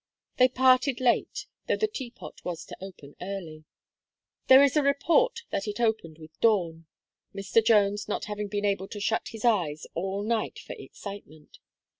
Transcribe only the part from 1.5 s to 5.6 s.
though the Teapot was to open early. There is a report